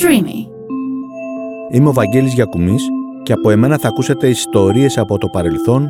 Streamy. 0.00 0.46
Είμαι 1.70 1.88
ο 1.88 1.92
Βαγγέλης 1.92 2.32
Γιακουμής 2.32 2.82
και 3.22 3.32
από 3.32 3.50
εμένα 3.50 3.78
θα 3.78 3.88
ακούσετε 3.88 4.28
ιστορίες 4.28 4.98
από 4.98 5.18
το 5.18 5.28
παρελθόν 5.28 5.88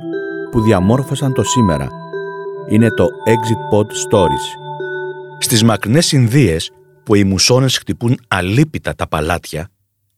που 0.50 0.60
διαμόρφωσαν 0.60 1.32
το 1.32 1.42
σήμερα. 1.42 1.88
Είναι 2.68 2.88
το 2.88 3.06
Exit 3.26 3.74
Pod 3.74 3.86
Stories. 3.86 4.46
Στις 5.38 5.62
μακρινές 5.62 6.12
Ινδίες 6.12 6.70
που 7.02 7.14
οι 7.14 7.24
μουσώνες 7.24 7.78
χτυπούν 7.78 8.18
αλίπητα 8.28 8.94
τα 8.94 9.08
παλάτια 9.08 9.68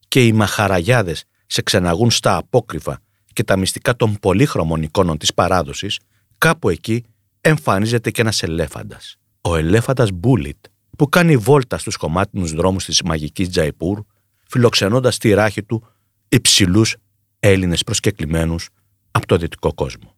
και 0.08 0.26
οι 0.26 0.32
μαχαραγιάδες 0.32 1.24
σε 1.46 1.62
ξεναγούν 1.62 2.10
στα 2.10 2.36
απόκρυφα 2.36 3.00
και 3.32 3.44
τα 3.44 3.56
μυστικά 3.56 3.96
των 3.96 4.16
πολύχρωμων 4.20 4.82
εικόνων 4.82 5.18
της 5.18 5.34
παράδοσης, 5.34 5.98
κάπου 6.38 6.68
εκεί 6.68 7.04
εμφανίζεται 7.40 8.10
και 8.10 8.20
ένας 8.20 8.42
ελέφαντας. 8.42 9.16
Ο 9.40 9.56
ελέφαντας 9.56 10.10
Μπούλιτ, 10.12 10.64
που 10.98 11.08
κάνει 11.08 11.36
βόλτα 11.36 11.78
στους 11.78 11.96
κομμάτινους 11.96 12.52
δρόμους 12.52 12.84
της 12.84 13.02
μαγικής 13.02 13.48
Τζαϊπούρ, 13.48 14.02
φιλοξενώντας 14.48 15.14
στη 15.14 15.32
ράχη 15.32 15.62
του 15.62 15.86
υψηλούς 16.28 16.96
Έλληνες 17.38 17.82
προσκεκλημένους 17.82 18.68
από 19.10 19.26
το 19.26 19.36
δυτικό 19.36 19.74
κόσμο. 19.74 20.14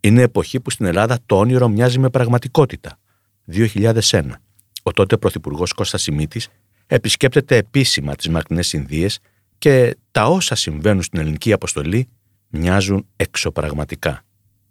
Είναι 0.00 0.22
εποχή 0.22 0.60
που 0.60 0.70
στην 0.70 0.86
Ελλάδα 0.86 1.18
το 1.26 1.38
όνειρο 1.38 1.68
μοιάζει 1.68 1.98
με 1.98 2.10
πραγματικότητα. 2.10 2.98
2001. 3.46 4.40
Ο 4.82 4.90
τότε 4.90 5.16
Πρωθυπουργός 5.16 5.72
Κώστας 5.72 6.02
Σιμίτης 6.02 6.48
επισκέπτεται 6.86 7.56
επίσημα 7.56 8.14
τις 8.14 8.28
μακρινές 8.28 8.72
Ινδίες 8.72 9.18
και 9.58 9.96
τα 10.10 10.26
όσα 10.26 10.54
συμβαίνουν 10.54 11.02
στην 11.02 11.20
ελληνική 11.20 11.52
αποστολή 11.52 12.08
μοιάζουν 12.48 13.06
εξωπραγματικά. 13.16 14.22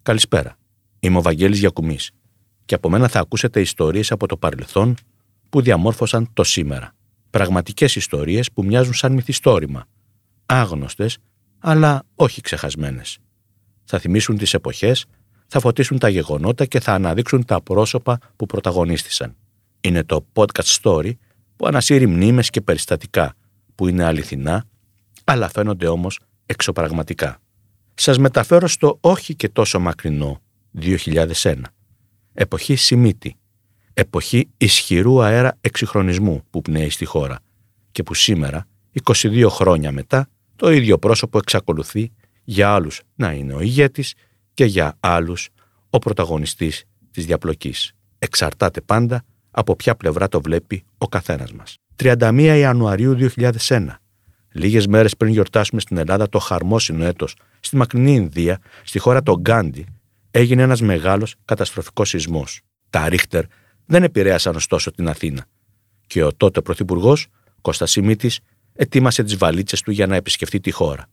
Καλησπέρα. 0.02 0.56
Είμαι 1.00 1.18
ο 1.18 1.22
Βαγγέλης 1.22 1.58
Γιακουμής 1.58 2.10
και 2.64 2.74
από 2.74 2.90
μένα 2.90 3.08
θα 3.08 3.20
ακούσετε 3.20 3.60
ιστορίες 3.60 4.12
από 4.12 4.26
το 4.26 4.36
παρελθόν 4.36 4.96
που 5.54 5.62
διαμόρφωσαν 5.62 6.28
το 6.32 6.44
σήμερα. 6.44 6.94
Πραγματικές 7.30 7.96
ιστορίες 7.96 8.52
που 8.52 8.64
μοιάζουν 8.64 8.94
σαν 8.94 9.12
μυθιστόρημα. 9.12 9.86
Άγνωστες, 10.46 11.18
αλλά 11.58 12.02
όχι 12.14 12.40
ξεχασμένες. 12.40 13.18
Θα 13.84 13.98
θυμίσουν 13.98 14.36
τις 14.36 14.54
εποχές, 14.54 15.04
θα 15.46 15.60
φωτίσουν 15.60 15.98
τα 15.98 16.08
γεγονότα 16.08 16.64
και 16.64 16.80
θα 16.80 16.92
αναδείξουν 16.92 17.44
τα 17.44 17.62
πρόσωπα 17.62 18.18
που 18.36 18.46
πρωταγωνίστησαν. 18.46 19.36
Είναι 19.80 20.04
το 20.04 20.26
podcast 20.32 20.80
story 20.82 21.12
που 21.56 21.66
ανασύρει 21.66 22.06
μνήμες 22.06 22.50
και 22.50 22.60
περιστατικά 22.60 23.34
που 23.74 23.88
είναι 23.88 24.04
αληθινά, 24.04 24.64
αλλά 25.24 25.48
φαίνονται 25.48 25.86
όμως 25.86 26.20
εξωπραγματικά. 26.46 27.38
Σας 27.94 28.18
μεταφέρω 28.18 28.68
στο 28.68 28.98
όχι 29.00 29.34
και 29.34 29.48
τόσο 29.48 29.80
μακρινό 29.80 30.40
2001. 30.80 31.54
Εποχή 32.32 32.76
Σιμίτη. 32.76 33.36
Εποχή 33.94 34.48
ισχυρού 34.56 35.22
αέρα 35.22 35.56
εξυγχρονισμού 35.60 36.42
που 36.50 36.62
πνέει 36.62 36.90
στη 36.90 37.04
χώρα 37.04 37.38
και 37.92 38.02
που 38.02 38.14
σήμερα, 38.14 38.66
22 39.02 39.46
χρόνια 39.50 39.92
μετά, 39.92 40.28
το 40.56 40.70
ίδιο 40.70 40.98
πρόσωπο 40.98 41.38
εξακολουθεί 41.38 42.12
για 42.44 42.70
άλλους 42.70 43.00
να 43.14 43.32
είναι 43.32 43.54
ο 43.54 43.60
ηγέτης 43.60 44.14
και 44.54 44.64
για 44.64 44.96
άλλους 45.00 45.48
ο 45.90 45.98
πρωταγωνιστής 45.98 46.84
της 47.10 47.26
διαπλοκής. 47.26 47.92
Εξαρτάται 48.18 48.80
πάντα 48.80 49.24
από 49.50 49.76
ποια 49.76 49.94
πλευρά 49.94 50.28
το 50.28 50.40
βλέπει 50.40 50.84
ο 50.98 51.08
καθένας 51.08 51.52
μας. 51.52 51.76
31 51.96 52.56
Ιανουαρίου 52.58 53.14
2001. 53.14 54.00
Λίγες 54.52 54.86
μέρες 54.86 55.16
πριν 55.16 55.32
γιορτάσουμε 55.32 55.80
στην 55.80 55.96
Ελλάδα 55.96 56.28
το 56.28 56.38
χαρμόσυνο 56.38 57.04
έτος, 57.04 57.36
στη 57.60 57.76
μακρινή 57.76 58.14
Ινδία, 58.14 58.58
στη 58.84 58.98
χώρα 58.98 59.22
των 59.22 59.40
Γκάντι, 59.40 59.86
έγινε 60.30 60.62
ένας 60.62 60.80
μεγάλος 60.80 61.34
καταστροφικός 61.44 62.08
σεισμός. 62.08 62.60
Τα 62.90 63.08
Ρίχτερ 63.08 63.44
δεν 63.86 64.02
επηρέασαν 64.02 64.56
ωστόσο 64.56 64.90
την 64.90 65.08
Αθήνα. 65.08 65.46
Και 66.06 66.24
ο 66.24 66.32
τότε 66.32 66.60
Πρωθυπουργός, 66.60 67.26
Κώστα 67.60 67.86
Σιμίτη, 67.86 68.30
ετοίμασε 68.72 69.22
τις 69.22 69.36
βαλίτσες 69.36 69.80
του 69.80 69.90
για 69.90 70.06
να 70.06 70.16
επισκεφτεί 70.16 70.60
τη 70.60 70.70
χώρα. 70.70 71.06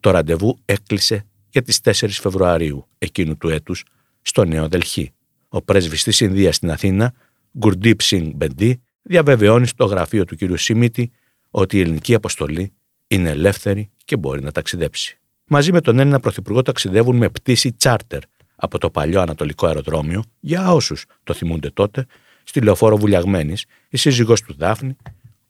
Το 0.00 0.10
ραντεβού 0.10 0.58
έκλεισε 0.64 1.26
για 1.48 1.62
τις 1.62 1.80
4 1.80 2.08
Φεβρουαρίου 2.08 2.88
εκείνου 2.98 3.36
του 3.36 3.48
έτους 3.48 3.84
στο 4.22 4.44
Νέο 4.44 4.68
Δελχή. 4.68 5.12
Ο 5.48 5.62
πρέσβης 5.62 6.02
της 6.02 6.20
Ινδίας 6.20 6.56
στην 6.56 6.70
Αθήνα, 6.70 7.14
Γκουρντίπ 7.58 8.00
Σινγκ 8.00 8.32
Μπεντί, 8.34 8.82
διαβεβαιώνει 9.02 9.66
στο 9.66 9.84
γραφείο 9.84 10.24
του 10.24 10.36
κ. 10.36 10.58
Σιμίτη 10.58 11.10
ότι 11.50 11.76
η 11.76 11.80
ελληνική 11.80 12.14
αποστολή 12.14 12.72
είναι 13.06 13.30
ελεύθερη 13.30 13.90
και 14.04 14.16
μπορεί 14.16 14.42
να 14.42 14.50
ταξιδέψει. 14.50 15.18
Μαζί 15.46 15.72
με 15.72 15.80
τον 15.80 15.98
Έλληνα 15.98 16.20
Πρωθυπουργό 16.20 16.62
ταξιδεύουν 16.62 17.16
με 17.16 17.28
πτήση 17.28 17.72
τσάρτερ 17.72 18.22
από 18.64 18.78
το 18.78 18.90
παλιό 18.90 19.20
Ανατολικό 19.20 19.66
αεροδρόμιο, 19.66 20.22
για 20.40 20.72
όσους 20.72 21.04
το 21.24 21.34
θυμούνται 21.34 21.70
τότε, 21.70 22.06
στη 22.44 22.60
λεωφόρο 22.60 22.96
Βουλιαγμένης, 22.96 23.64
η 23.88 23.96
σύζυγός 23.96 24.40
του 24.40 24.54
Δάφνη, 24.58 24.96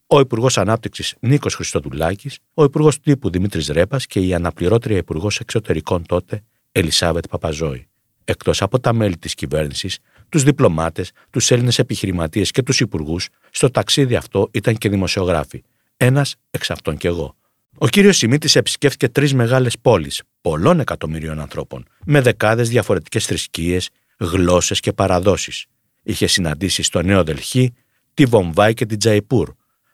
ο 0.06 0.20
Υπουργός 0.20 0.58
Ανάπτυξης 0.58 1.14
Νίκος 1.20 1.54
Χριστοδουλάκης, 1.54 2.38
ο 2.54 2.64
Υπουργός 2.64 3.00
Τύπου 3.00 3.30
Δημήτρης 3.30 3.68
Ρέπας 3.68 4.06
και 4.06 4.20
η 4.20 4.34
αναπληρώτρια 4.34 4.96
Υπουργός 4.96 5.40
Εξωτερικών 5.40 6.06
τότε 6.06 6.42
Ελισάβετ 6.72 7.26
Παπαζόη. 7.26 7.88
Εκτός 8.24 8.62
από 8.62 8.80
τα 8.80 8.92
μέλη 8.92 9.16
της 9.16 9.34
κυβέρνησης, 9.34 9.98
τους 10.28 10.42
διπλωμάτες, 10.42 11.12
τους 11.30 11.50
Έλληνες 11.50 11.78
επιχειρηματίες 11.78 12.50
και 12.50 12.62
τους 12.62 12.80
υπουργούς, 12.80 13.28
στο 13.50 13.70
ταξίδι 13.70 14.16
αυτό 14.16 14.48
ήταν 14.52 14.76
και 14.76 14.88
δημοσιογράφοι. 14.88 15.62
Ένας 15.96 16.36
εξ 16.50 16.70
αυτών 16.70 16.96
κι 16.96 17.06
εγώ. 17.06 17.36
Ο 17.78 17.88
κύριος 17.88 18.16
Σιμίτης 18.16 18.56
επισκέφθηκε 18.56 19.08
τρεις 19.08 19.34
μεγάλες 19.34 19.78
πόλεις 19.78 20.22
πολλών 20.44 20.80
εκατομμυρίων 20.80 21.40
ανθρώπων, 21.40 21.84
με 22.04 22.20
δεκάδες 22.20 22.68
διαφορετικές 22.68 23.26
θρησκείες, 23.26 23.90
γλώσσες 24.18 24.80
και 24.80 24.92
παραδόσεις. 24.92 25.66
Είχε 26.02 26.26
συναντήσει 26.26 26.82
στο 26.82 27.02
Νέο 27.02 27.24
Δελχή, 27.24 27.74
τη 28.14 28.24
Βομβάη 28.24 28.74
και 28.74 28.86
την 28.86 28.98
Τζαϊπούρ, 28.98 29.52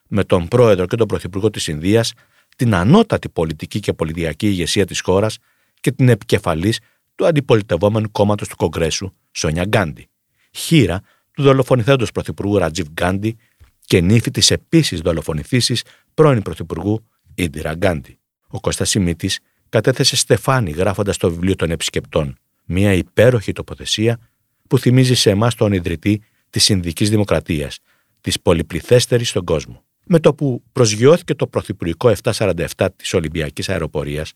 με 0.08 0.24
τον 0.24 0.48
πρόεδρο 0.48 0.86
και 0.86 0.96
τον 0.96 1.06
πρωθυπουργό 1.06 1.50
της 1.50 1.66
Ινδίας, 1.66 2.12
την 2.56 2.74
ανώτατη 2.74 3.28
πολιτική 3.28 3.80
και 3.80 3.92
πολιτιακή 3.92 4.46
ηγεσία 4.46 4.86
της 4.86 5.00
χώρας 5.00 5.38
και 5.80 5.92
την 5.92 6.08
επικεφαλής 6.08 6.80
του 7.14 7.26
αντιπολιτευόμενου 7.26 8.10
κόμματος 8.10 8.48
του 8.48 8.56
Κογκρέσου, 8.56 9.12
Σόνια 9.32 9.64
Γκάντι. 9.64 10.08
Χείρα 10.52 11.00
του 11.32 11.42
δολοφονηθέντος 11.42 12.10
πρωθυπουργού 12.10 12.58
Ρατζίβ 12.58 12.86
Γκάντι 12.92 13.36
και 13.84 14.00
νύφη 14.00 14.30
της 14.30 14.50
επίσης 14.50 15.00
δολοφονηθήσης 15.00 15.82
πρώην 16.14 16.42
πρωθυπουργού 16.42 17.08
Ίντιρα 17.34 17.74
Γκάντι. 17.74 18.18
Ο 18.48 18.60
Κώστας 18.60 18.90
Σιμίτης 18.90 19.38
κατέθεσε 19.70 20.16
στεφάνι 20.16 20.70
γράφοντας 20.70 21.16
το 21.16 21.30
βιβλίο 21.30 21.56
των 21.56 21.70
επισκεπτών, 21.70 22.36
μια 22.64 22.92
υπέροχη 22.92 23.52
τοποθεσία 23.52 24.18
που 24.68 24.78
θυμίζει 24.78 25.14
σε 25.14 25.30
εμάς 25.30 25.54
τον 25.54 25.72
ιδρυτή 25.72 26.22
της 26.50 26.68
Ινδική 26.68 27.04
Δημοκρατίας, 27.04 27.78
της 28.20 28.40
πολυπληθέστερης 28.40 29.28
στον 29.28 29.44
κόσμο. 29.44 29.84
Με 30.04 30.18
το 30.18 30.34
που 30.34 30.62
προσγειώθηκε 30.72 31.34
το 31.34 31.46
Πρωθυπουργικό 31.46 32.12
747 32.22 32.88
της 32.96 33.14
Ολυμπιακής 33.14 33.68
Αεροπορίας 33.68 34.32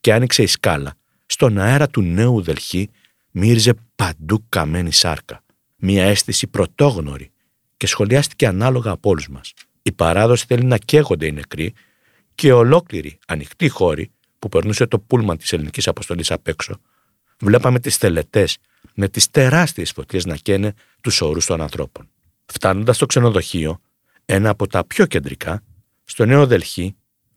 και 0.00 0.12
άνοιξε 0.12 0.42
η 0.42 0.46
σκάλα, 0.46 0.94
στον 1.26 1.58
αέρα 1.58 1.88
του 1.88 2.02
νέου 2.02 2.42
Δελχή 2.42 2.90
μύριζε 3.30 3.74
παντού 3.96 4.44
καμένη 4.48 4.92
σάρκα. 4.92 5.42
Μια 5.76 6.04
αίσθηση 6.04 6.46
πρωτόγνωρη 6.46 7.30
και 7.76 7.86
σχολιάστηκε 7.86 8.46
ανάλογα 8.46 8.90
από 8.90 9.10
όλους 9.10 9.28
μας. 9.28 9.52
Η 9.82 9.92
παράδοση 9.92 10.44
θέλει 10.48 10.64
να 10.64 10.78
καίγονται 10.78 11.26
οι 11.26 11.32
νεκροί 11.32 11.72
και 12.34 12.52
ολόκληρη 12.52 13.18
ανοιχτή 13.26 13.68
χώρη 13.68 14.10
που 14.38 14.48
περνούσε 14.48 14.86
το 14.86 14.98
πούλμα 14.98 15.36
της 15.36 15.52
ελληνικής 15.52 15.88
αποστολής 15.88 16.30
απ' 16.30 16.48
έξω, 16.48 16.80
βλέπαμε 17.40 17.80
τις 17.80 17.98
τελετές 17.98 18.58
με 18.94 19.08
τις 19.08 19.30
τεράστιες 19.30 19.90
φωτιές 19.90 20.24
να 20.24 20.36
καίνε 20.36 20.74
τους 21.00 21.20
όρους 21.20 21.46
των 21.46 21.60
ανθρώπων. 21.60 22.08
Φτάνοντας 22.46 22.96
στο 22.96 23.06
ξενοδοχείο, 23.06 23.80
ένα 24.24 24.50
από 24.50 24.66
τα 24.66 24.86
πιο 24.86 25.06
κεντρικά, 25.06 25.62
στο 26.04 26.24
Νέο 26.24 26.46
Δελχή, 26.46 26.96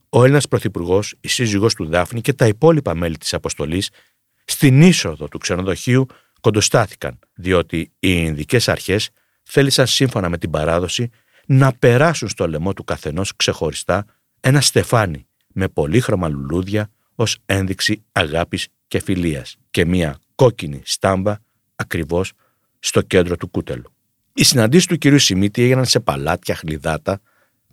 ο 0.10 0.24
Έλληνας 0.24 0.48
Πρωθυπουργός, 0.48 1.16
η 1.22 1.28
σύζυγός 1.28 1.74
του 1.74 1.86
Δάφνη 1.86 2.22
και 2.22 2.34
τα 2.34 2.48
υπόλοιπα 2.48 2.96
μέλη 2.96 3.18
της 3.18 3.34
αποστολής, 3.34 3.90
στην 4.46 4.82
είσοδο 4.82 5.28
του 5.28 5.38
ξενοδοχείου 5.38 6.06
κοντοστάθηκαν, 6.42 7.20
διότι 7.34 7.78
οι 7.78 7.90
Ινδικές 8.00 8.68
αρχές 8.68 9.10
θέλησαν 9.44 9.88
σύμφωνα 9.88 10.30
με 10.30 10.38
την 10.38 10.50
παράδοση 10.50 11.10
να 11.46 11.74
περάσουν 11.74 12.30
στο 12.30 12.48
λαιμό 12.48 12.74
του 12.74 12.84
καθενός 12.84 13.36
ξεχωριστά 13.36 14.06
ένα 14.40 14.62
στεφάνι 14.62 15.28
με 15.48 15.68
πολύχρωμα 15.68 16.30
λουλούδια 16.30 16.90
ως 17.22 17.38
ένδειξη 17.46 18.04
αγάπης 18.12 18.68
και 18.88 19.00
φιλίας 19.00 19.56
και 19.72 19.86
μία 19.86 20.20
κόκκινη 20.36 20.82
στάμπα 20.86 21.36
ακριβώς 21.76 22.32
στο 22.80 23.02
κέντρο 23.02 23.36
του 23.36 23.50
κούτελου. 23.50 23.94
Οι 24.34 24.44
συναντήσεις 24.44 24.88
του 24.88 24.98
κυρίου 24.98 25.20
Σιμίτη 25.20 25.62
έγιναν 25.64 25.86
σε 25.86 26.00
παλάτια, 26.00 26.56
χλιδάτα, 26.56 27.22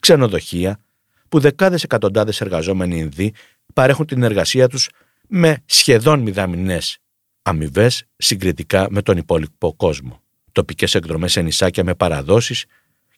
ξενοδοχεία, 0.01 0.81
που 1.29 1.41
δεκάδες 1.41 1.83
εκατοντάδες 1.83 2.41
εργαζόμενοι 2.41 2.99
Ινδοί 2.99 3.33
παρέχουν 3.75 4.07
την 4.07 4.23
εργασία 4.23 4.69
τους 4.69 4.89
με 5.29 5.63
σχεδόν 5.67 6.21
μηδαμινές 6.21 6.99
αμοιβές 7.43 8.05
συγκριτικά 8.17 8.87
με 8.91 9.03
τον 9.03 9.17
υπόλοιπο 9.17 9.75
κόσμο. 9.75 10.23
Τοπικές 10.53 10.95
εκδρομές 10.95 11.33
σε 11.33 11.41
νησάκια 11.41 11.85
με 11.85 11.95
παραδόσεις 11.95 12.65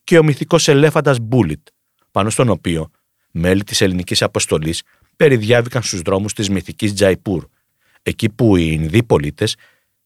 και 0.05 0.19
ο 0.19 0.23
μυθικός 0.23 0.69
ελέφαντας 0.69 1.19
Μπούλιτ, 1.19 1.67
πάνω 2.11 2.31
στον 2.31 2.49
οποίο 2.49 2.91
μέλη 3.31 3.65
της 3.65 3.81
ελληνικής 3.81 4.23
αποστολής 4.23 4.83
περιδιάβηκαν 5.21 5.83
στους 5.83 6.01
δρόμους 6.01 6.33
της 6.33 6.49
μυθικής 6.49 6.95
Τζαϊπούρ, 6.95 7.47
εκεί 8.03 8.29
που 8.29 8.57
οι 8.57 8.69
Ινδοί 8.73 9.03
πολίτες 9.03 9.57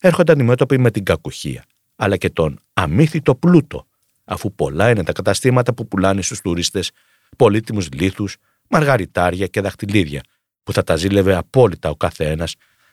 έρχονται 0.00 0.32
αντιμέτωποι 0.32 0.78
με 0.78 0.90
την 0.90 1.04
κακουχία, 1.04 1.64
αλλά 1.96 2.16
και 2.16 2.30
τον 2.30 2.58
αμύθιτο 2.72 3.34
πλούτο, 3.34 3.86
αφού 4.24 4.54
πολλά 4.54 4.90
είναι 4.90 5.02
τα 5.02 5.12
καταστήματα 5.12 5.74
που 5.74 5.88
πουλάνε 5.88 6.22
στους 6.22 6.40
τουρίστες 6.40 6.90
πολύτιμους 7.36 7.88
λίθους, 7.92 8.36
μαργαριτάρια 8.68 9.46
και 9.46 9.60
δαχτυλίδια, 9.60 10.20
που 10.62 10.72
θα 10.72 10.82
τα 10.82 10.96
ζήλευε 10.96 11.34
απόλυτα 11.34 11.90
ο 11.90 11.96
κάθε 11.96 12.30
ένα 12.30 12.48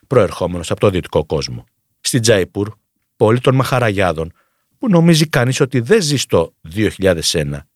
προερχόμενος 0.08 0.72
από 0.72 0.80
το 0.80 0.90
δυτικό 0.90 1.26
κόσμο. 1.26 1.66
Στην 2.02 2.22
Τζαϊπούρ, 2.22 2.72
πόλη 3.16 3.40
των 3.40 3.56
Μαχαραγιάδων, 3.56 4.34
που 4.78 4.90
νομίζει 4.90 5.28
κανείς 5.28 5.60
ότι 5.60 5.80
δεν 5.80 6.02
ζει 6.02 6.18
στο 6.18 6.54
2001, 6.76 7.68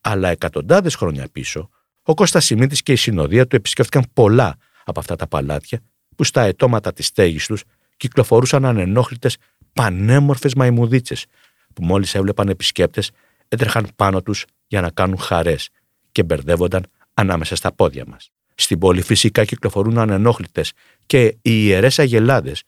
αλλά 0.00 0.28
εκατοντάδες 0.28 0.94
χρόνια 0.94 1.28
πίσω, 1.32 1.70
ο 2.06 2.14
Κώστα 2.14 2.40
Σιμίτη 2.40 2.82
και 2.82 2.92
η 2.92 2.96
συνοδεία 2.96 3.46
του 3.46 3.56
επισκέφθηκαν 3.56 4.04
πολλά 4.12 4.56
από 4.84 5.00
αυτά 5.00 5.16
τα 5.16 5.26
παλάτια 5.26 5.80
που 6.16 6.24
στα 6.24 6.42
ετώματα 6.42 6.92
της 6.92 7.06
στέγης 7.06 7.46
τους 7.46 7.62
κυκλοφορούσαν 7.96 8.64
ανενόχλητες 8.64 9.36
πανέμορφες 9.72 10.54
μαϊμουδίτσες, 10.54 11.26
που 11.74 11.84
μόλις 11.84 12.14
έβλεπαν 12.14 12.48
επισκέπτες 12.48 13.10
έτρεχαν 13.48 13.88
πάνω 13.96 14.22
τους 14.22 14.44
για 14.66 14.80
να 14.80 14.90
κάνουν 14.90 15.18
χαρές 15.18 15.68
και 16.12 16.22
μπερδεύονταν 16.22 16.86
ανάμεσα 17.14 17.56
στα 17.56 17.72
πόδια 17.72 18.04
μας. 18.06 18.30
Στην 18.54 18.78
πόλη 18.78 19.02
φυσικά 19.02 19.44
κυκλοφορούν 19.44 19.98
ανενόχλητες 19.98 20.72
και 21.06 21.24
οι 21.24 21.40
ιερές 21.42 21.98
αγελάδες, 21.98 22.62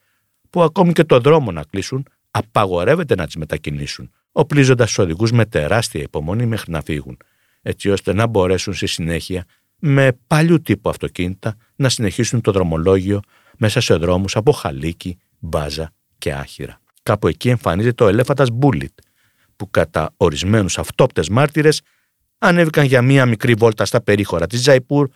που 0.51 0.63
ακόμη 0.63 0.93
και 0.93 1.05
το 1.05 1.21
δρόμο 1.21 1.53
να 1.53 1.63
κλείσουν 1.63 2.07
απαγορεύεται 2.31 3.15
να 3.15 3.27
τις 3.27 3.37
μετακινήσουν, 3.37 4.11
οπλίζοντας 4.33 4.87
τους 4.87 4.99
οδηγούς 4.99 5.33
με 5.33 5.45
τεράστια 5.45 6.03
υπομονή 6.03 6.47
μέχρι 6.47 6.73
να 6.73 6.81
φύγουν, 6.81 7.17
έτσι 7.67 7.91
ώστε 7.91 8.13
να 8.13 8.27
μπορέσουν 8.27 8.75
στη 8.75 8.87
συνέχεια 8.87 9.45
με 9.79 10.19
παλιού 10.27 10.61
τύπου 10.61 10.89
αυτοκίνητα 10.89 11.57
να 11.77 11.89
συνεχίσουν 11.89 12.41
το 12.41 12.53
δρομολόγιο 12.53 13.21
μέσα 13.59 13.81
σε 13.81 13.95
δρόμους 13.95 14.37
από 14.37 14.53
Χαλίκι, 14.53 15.19
Μπάζα 15.39 15.93
και 16.19 16.33
Άχυρα. 16.33 16.81
Κάπου 17.03 17.29
εκεί 17.29 17.49
εμφανίζεται 17.49 18.05
ο 18.05 18.09
ελέφαντας 18.09 18.51
Μπούλιτ, 18.51 18.99
που 19.57 19.71
κατά 19.71 20.15
ορισμένους 20.17 20.79
αυτόπτες 20.79 21.29
μάρτυρες 21.29 21.83
ανέβηκαν 22.39 22.85
για 22.85 23.03
μία 23.03 23.27
μικρή 23.27 23.55
βόλτα 23.55 23.85
στα 23.85 24.01
περίχωρα 24.01 24.47
της 24.47 24.61
Τζαϊπούρ 24.61 25.09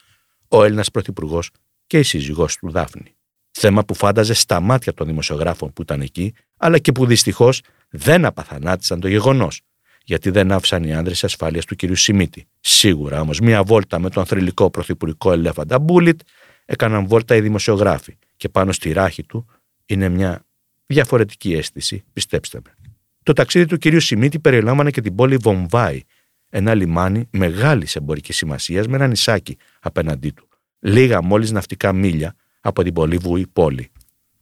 ο 0.48 0.64
Έλληνας 0.64 0.90
Πρωθυπουργός 0.90 1.50
και 1.86 1.98
η 1.98 2.02
σύζυγός 2.02 2.56
του 2.56 2.70
Δάφνη. 2.70 3.14
Θέμα 3.50 3.84
που 3.84 3.94
φάνταζε 3.94 4.34
στα 4.34 4.60
μάτια 4.60 4.94
των 4.94 5.06
δημοσιογράφων 5.06 5.72
που 5.72 5.82
ήταν 5.82 6.00
εκεί, 6.00 6.34
αλλά 6.56 6.78
και 6.78 6.92
που 6.92 7.06
δυστυχώς 7.06 7.62
δεν 7.90 8.24
απαθανάτησαν 8.24 9.00
το 9.00 9.08
γεγονός, 9.08 9.60
γιατί 10.10 10.30
δεν 10.30 10.52
άφησαν 10.52 10.82
οι 10.84 10.94
άνδρες 10.94 11.24
ασφάλειας 11.24 11.64
του 11.64 11.76
κυρίου 11.76 11.96
Σιμίτη. 11.96 12.46
Σίγουρα 12.60 13.20
όμως, 13.20 13.40
μία 13.40 13.62
βόλτα 13.62 13.98
με 13.98 14.10
τον 14.10 14.26
θρηλυκό 14.26 14.70
πρωθυπουργικό 14.70 15.32
ελέφαντα 15.32 15.78
Μπούλιτ 15.78 16.20
έκαναν 16.64 17.06
βόλτα 17.06 17.36
οι 17.36 17.40
δημοσιογράφοι 17.40 18.18
και 18.36 18.48
πάνω 18.48 18.72
στη 18.72 18.92
ράχη 18.92 19.24
του 19.24 19.46
είναι 19.86 20.08
μια 20.08 20.44
διαφορετική 20.86 21.52
αίσθηση, 21.52 22.04
πιστέψτε 22.12 22.60
με. 22.64 22.74
Το 23.22 23.32
ταξίδι 23.32 23.66
του 23.66 23.76
κυρίου 23.76 24.00
Σιμίτη 24.00 24.38
περιλάμβανε 24.38 24.90
και 24.90 25.00
την 25.00 25.14
πόλη 25.14 25.36
Βομβάη, 25.36 26.02
ένα 26.48 26.74
λιμάνι 26.74 27.28
μεγάλης 27.30 27.96
εμπορικής 27.96 28.36
σημασίας 28.36 28.86
με 28.86 28.96
ένα 28.96 29.06
νησάκι 29.06 29.56
απέναντί 29.80 30.30
του. 30.30 30.48
Λίγα 30.78 31.22
μόλις 31.22 31.50
ναυτικά 31.50 31.92
μίλια 31.92 32.34
από 32.60 32.82
την 32.82 32.92
πολύ 32.92 33.16
βουή 33.16 33.46
πόλη. 33.46 33.90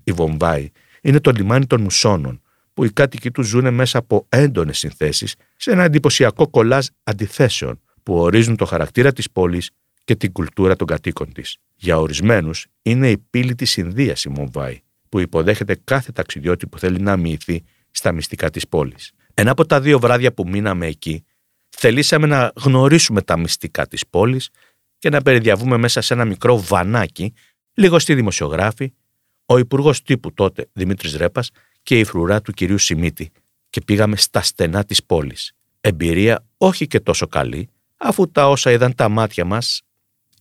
Η 0.05 0.13
Βομβάη 0.13 0.71
είναι 1.03 1.21
το 1.21 1.31
λιμάνι 1.31 1.67
των 1.67 1.81
μουσώνων, 1.81 2.43
που 2.79 2.85
οι 2.85 2.91
κάτοικοι 2.93 3.31
του 3.31 3.43
ζουν 3.43 3.75
μέσα 3.75 3.99
από 3.99 4.27
έντονες 4.29 4.79
συνθέσεις 4.79 5.35
σε 5.57 5.71
ένα 5.71 5.83
εντυπωσιακό 5.83 6.49
κολάζ 6.49 6.87
αντιθέσεων 7.03 7.81
που 8.03 8.15
ορίζουν 8.15 8.57
το 8.57 8.65
χαρακτήρα 8.65 9.13
της 9.13 9.31
πόλης 9.31 9.71
και 10.05 10.17
την 10.17 10.33
κουλτούρα 10.33 10.77
των 10.77 10.87
κατοίκων 10.87 11.33
της. 11.33 11.57
Για 11.75 11.99
ορισμένους 11.99 12.67
είναι 12.83 13.11
η 13.11 13.19
πύλη 13.31 13.55
της 13.55 13.77
Ινδίας 13.77 14.25
η 14.25 14.29
Μομβάη, 14.29 14.81
που 15.09 15.19
υποδέχεται 15.19 15.81
κάθε 15.85 16.13
ταξιδιώτη 16.13 16.67
που 16.67 16.79
θέλει 16.79 17.01
να 17.01 17.17
μοιηθεί 17.17 17.65
στα 17.91 18.13
μυστικά 18.13 18.51
της 18.51 18.69
πόλης. 18.69 19.13
Ένα 19.35 19.51
από 19.51 19.67
τα 19.67 19.81
δύο 19.81 19.99
βράδια 19.99 20.33
που 20.33 20.49
μείναμε 20.49 20.87
εκεί, 20.87 21.25
θελήσαμε 21.69 22.27
να 22.27 22.53
γνωρίσουμε 22.57 23.23
τα 23.23 23.39
μυστικά 23.39 23.87
της 23.87 24.07
πόλης 24.07 24.51
και 24.99 25.09
να 25.09 25.23
περιδιαβούμε 25.23 25.77
μέσα 25.77 26.01
σε 26.01 26.15
ένα 26.15 26.25
μικρό 26.25 26.63
βανάκι, 26.63 27.33
λίγο 27.75 27.99
στη 27.99 28.15
δημοσιογράφη, 28.15 28.93
ο 29.47 29.59
υπουργός 29.59 30.03
τύπου 30.03 30.33
τότε 30.35 30.69
Δημήτρης 30.73 31.17
Ρέπας 31.17 31.51
και 31.89 31.99
η 31.99 32.05
φρουρά 32.05 32.43
του 32.43 32.53
κυρίου 32.53 32.79
Σιμίτη 32.79 33.31
και 33.71 33.81
πήγαμε 33.81 34.17
στα 34.17 34.43
στενά 34.43 34.85
της 34.85 35.05
πόλης. 35.05 35.53
Εμπειρία 35.81 36.45
όχι 36.59 36.87
και 36.87 37.01
τόσο 37.01 37.27
καλή, 37.27 37.69
αφού 37.97 38.31
τα 38.31 38.49
όσα 38.49 38.71
είδαν 38.71 38.95
τα 38.95 39.09
μάτια 39.09 39.45
μας 39.45 39.83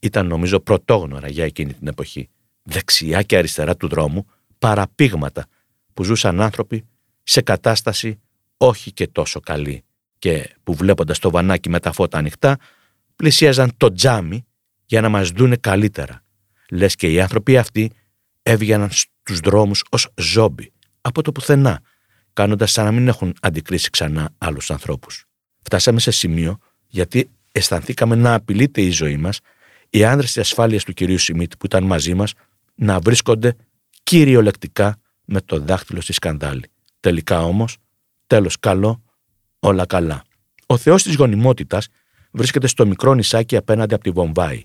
ήταν 0.01 0.27
νομίζω 0.27 0.59
πρωτόγνωρα 0.59 1.27
για 1.29 1.45
εκείνη 1.45 1.73
την 1.73 1.87
εποχή. 1.87 2.29
Δεξιά 2.63 3.21
και 3.21 3.37
αριστερά 3.37 3.75
του 3.77 3.87
δρόμου 3.87 4.25
παραπήγματα 4.59 5.45
που 5.93 6.03
ζούσαν 6.03 6.41
άνθρωποι 6.41 6.85
σε 7.23 7.41
κατάσταση 7.41 8.19
όχι 8.57 8.91
και 8.91 9.07
τόσο 9.07 9.39
καλή 9.39 9.83
και 10.19 10.55
που 10.63 10.73
βλέποντας 10.73 11.19
το 11.19 11.29
βανάκι 11.29 11.69
με 11.69 11.79
τα 11.79 11.91
φώτα 11.91 12.17
ανοιχτά 12.17 12.57
πλησίαζαν 13.15 13.71
το 13.77 13.91
τζάμι 13.91 14.45
για 14.85 15.01
να 15.01 15.09
μας 15.09 15.29
δούνε 15.29 15.55
καλύτερα. 15.55 16.23
Λες 16.69 16.95
και 16.95 17.11
οι 17.11 17.21
άνθρωποι 17.21 17.57
αυτοί 17.57 17.91
έβγαιναν 18.43 18.89
στους 18.91 19.39
δρόμους 19.39 19.83
ως 19.89 20.09
ζόμπι 20.15 20.71
από 21.07 21.21
το 21.21 21.31
πουθενά, 21.31 21.81
κάνοντας 22.33 22.71
σαν 22.71 22.85
να 22.85 22.91
μην 22.91 23.07
έχουν 23.07 23.33
αντικρίσει 23.41 23.89
ξανά 23.89 24.29
άλλους 24.37 24.71
ανθρώπους. 24.71 25.25
Φτάσαμε 25.61 25.99
σε 25.99 26.11
σημείο 26.11 26.57
γιατί 26.87 27.29
αισθανθήκαμε 27.51 28.15
να 28.15 28.33
απειλείται 28.33 28.81
η 28.81 28.89
ζωή 28.89 29.17
μας 29.17 29.39
οι 29.89 30.03
άνδρες 30.03 30.31
της 30.31 30.41
ασφάλειας 30.41 30.83
του 30.83 30.93
κυρίου 30.93 31.17
Σιμίτη 31.17 31.57
που 31.57 31.65
ήταν 31.65 31.83
μαζί 31.83 32.13
μας 32.13 32.33
να 32.75 32.99
βρίσκονται 32.99 33.55
κυριολεκτικά 34.03 34.97
με 35.25 35.41
το 35.41 35.59
δάχτυλο 35.59 36.01
στη 36.01 36.13
σκανδάλη. 36.13 36.63
Τελικά 36.99 37.43
όμως, 37.43 37.77
τέλος 38.27 38.59
καλό, 38.59 39.03
όλα 39.59 39.85
καλά. 39.85 40.21
Ο 40.65 40.77
Θεός 40.77 41.03
της 41.03 41.15
γονιμότητας 41.15 41.87
βρίσκεται 42.31 42.67
στο 42.67 42.85
μικρό 42.85 43.13
νησάκι 43.13 43.55
απέναντι 43.55 43.93
από 43.93 44.03
τη 44.03 44.09
Βομβάη. 44.09 44.63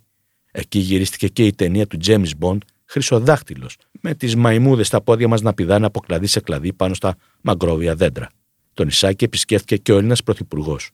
Εκεί 0.51 0.79
γυρίστηκε 0.79 1.29
και 1.29 1.47
η 1.47 1.53
ταινία 1.55 1.87
του 1.87 1.99
James 2.05 2.31
Bond 2.41 2.59
Χρυσοδάχτυλος, 2.93 3.77
με 4.01 4.15
τις 4.15 4.37
μαϊμούδες 4.37 4.87
στα 4.87 5.01
πόδια 5.01 5.29
μας 5.29 5.41
να 5.41 5.55
πηδάνε 5.55 5.87
από 5.87 6.01
κλαδί 6.01 6.27
σε 6.27 6.41
κλαδί 6.41 6.73
πάνω 6.73 6.95
στα 6.95 7.17
μαγκρόβια 7.41 7.95
δέντρα. 7.95 8.29
Το 8.75 8.85
νησάκι 8.85 9.25
επισκέφθηκε 9.25 9.77
και 9.77 9.93
ο 9.93 9.97
Έλληνας 9.97 10.23
Πρωθυπουργός, 10.23 10.91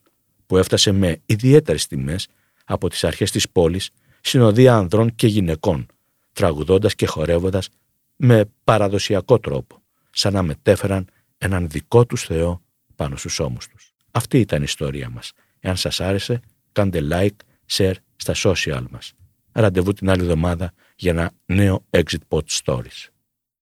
που 0.46 0.56
έφτασε 0.56 0.92
με 0.92 1.20
ιδιαίτερες 1.26 1.86
τιμές 1.86 2.28
από 2.64 2.88
τις 2.88 3.04
αρχές 3.04 3.30
της 3.30 3.48
πόλης 3.50 3.90
συνοδεία 4.20 4.76
ανδρών 4.76 5.14
και 5.14 5.26
γυναικών, 5.26 5.86
τραγουδώντας 6.32 6.94
και 6.94 7.06
χορεύοντας 7.06 7.68
με 8.16 8.44
παραδοσιακό 8.64 9.38
τρόπο, 9.38 9.82
σαν 10.10 10.32
να 10.32 10.42
μετέφεραν 10.42 11.08
έναν 11.38 11.68
δικό 11.68 12.06
τους 12.06 12.22
Θεό 12.22 12.62
πάνω 12.96 13.16
στους 13.16 13.38
ώμους 13.38 13.68
τους. 13.68 13.92
Αυτή 14.10 14.38
ήταν 14.38 14.60
η 14.60 14.64
ιστορία 14.66 15.10
μας. 15.10 15.32
Εάν 15.60 15.76
σας 15.76 16.00
άρεσε, 16.00 16.40
κάντε 16.72 17.00
like, 17.10 17.36
share 17.70 17.94
στα 18.16 18.34
social 18.36 18.84
μας. 18.90 19.12
Ραντεβού 19.52 19.92
την 19.92 20.10
άλλη 20.10 20.22
εβδομάδα 20.22 20.72
για 20.98 21.10
ένα 21.10 21.32
νέο 21.46 21.84
Exit 21.90 22.22
Pod 22.28 22.42
Stories. 22.64 23.17